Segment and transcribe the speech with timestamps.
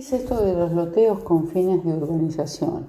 [0.00, 2.86] es esto de los loteos con fines de urbanización?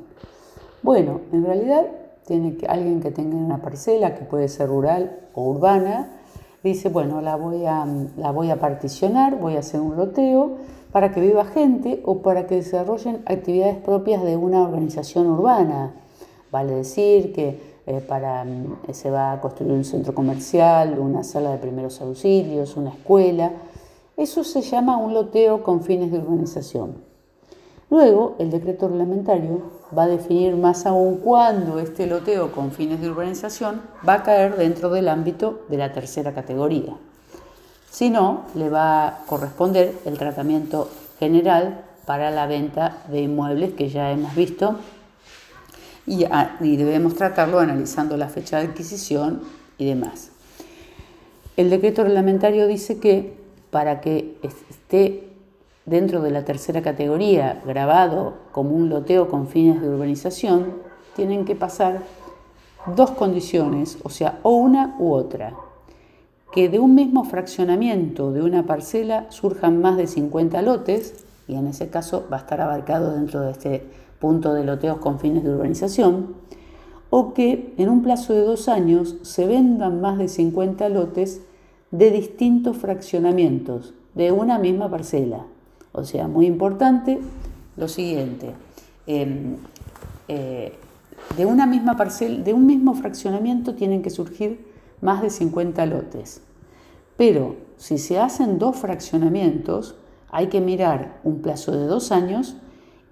[0.82, 1.86] Bueno, en realidad
[2.26, 6.22] tiene que, alguien que tenga una parcela que puede ser rural o urbana,
[6.64, 7.86] dice, bueno, la voy, a,
[8.16, 10.56] la voy a particionar, voy a hacer un loteo
[10.94, 15.92] para que viva gente o para que desarrollen actividades propias de una organización urbana.
[16.50, 21.52] Vale decir que eh, para, mm, se va a construir un centro comercial, una sala
[21.52, 23.52] de primeros auxilios, una escuela.
[24.22, 26.94] Eso se llama un loteo con fines de urbanización.
[27.90, 29.64] Luego, el decreto reglamentario
[29.98, 34.58] va a definir más aún cuándo este loteo con fines de urbanización va a caer
[34.58, 36.96] dentro del ámbito de la tercera categoría.
[37.90, 43.90] Si no, le va a corresponder el tratamiento general para la venta de inmuebles que
[43.90, 44.76] ya hemos visto
[46.06, 46.28] y,
[46.78, 49.42] debemos tratarlo analizando la fecha de adquisición
[49.80, 50.30] y demás.
[51.58, 53.41] El decreto reglamentario dice que
[53.72, 55.30] para que esté
[55.86, 60.74] dentro de la tercera categoría grabado como un loteo con fines de urbanización,
[61.16, 62.04] tienen que pasar
[62.96, 65.54] dos condiciones, o sea, o una u otra.
[66.52, 71.68] Que de un mismo fraccionamiento de una parcela surjan más de 50 lotes, y en
[71.68, 73.84] ese caso va a estar abarcado dentro de este
[74.20, 76.36] punto de loteos con fines de urbanización,
[77.10, 81.42] o que en un plazo de dos años se vendan más de 50 lotes
[81.92, 85.46] de distintos fraccionamientos de una misma parcela.
[85.92, 87.20] O sea, muy importante
[87.78, 88.52] lo siguiente,
[89.08, 89.58] em,
[90.28, 90.74] eh,
[91.36, 94.66] de una misma parcela, de un mismo fraccionamiento tienen que surgir
[95.02, 96.42] más de 50 lotes.
[97.18, 99.96] Pero si se hacen dos fraccionamientos,
[100.30, 102.56] hay que mirar un plazo de dos años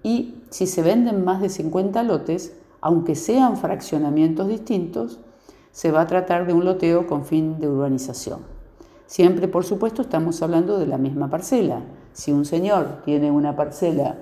[0.02, 5.20] y si se venden más de 50 lotes, aunque sean fraccionamientos distintos,
[5.70, 8.59] se va a tratar de un loteo con fin de urbanización.
[9.10, 11.82] Siempre, por supuesto, estamos hablando de la misma parcela.
[12.12, 14.18] Si un señor tiene una parcela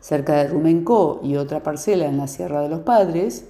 [0.00, 3.44] cerca de Rumencó y otra parcela en la Sierra de los Padres,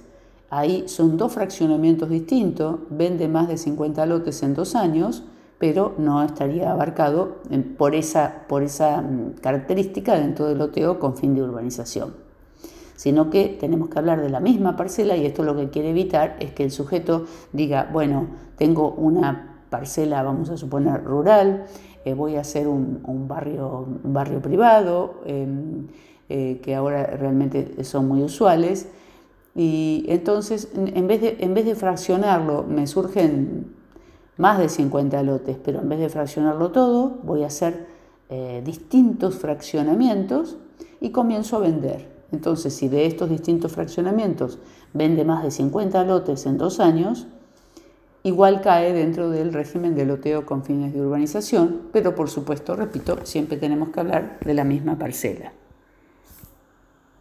[0.49, 5.23] Ahí son dos fraccionamientos distintos, vende más de 50 lotes en dos años,
[5.57, 7.37] pero no estaría abarcado
[7.77, 12.13] por esa, por esa mm, característica dentro del loteo con fin de urbanización.
[12.95, 16.35] Sino que tenemos que hablar de la misma parcela y esto lo que quiere evitar
[16.39, 21.65] es que el sujeto diga, bueno, tengo una parcela, vamos a suponer, rural,
[22.05, 25.87] eh, voy a hacer un, barrio, un barrio privado, em,
[26.29, 28.87] eh, que ahora realmente son muy usuales,
[29.55, 33.73] y entonces, en vez de, en vez de fraccionarlo, me surgen
[34.37, 37.87] más de 50 lotes, pero en vez de fraccionarlo todo, voy a hacer
[38.29, 40.57] eh, distintos fraccionamientos
[41.01, 42.13] y comienzo a vender.
[42.31, 44.59] Entonces, si de estos distintos fraccionamientos
[44.93, 47.27] vende más de 50 lotes en dos años,
[48.23, 53.19] igual cae dentro del régimen de loteo con fines de urbanización, pero por supuesto, repito,
[53.25, 55.51] siempre tenemos que hablar de la misma parcela.